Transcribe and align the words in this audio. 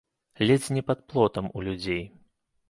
Ледзь 0.47 0.69
не 0.77 0.83
пад 0.87 1.03
плотам 1.13 1.51
у 1.57 1.65
людзей. 1.69 2.01